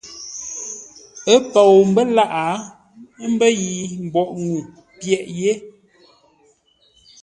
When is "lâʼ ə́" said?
2.15-3.27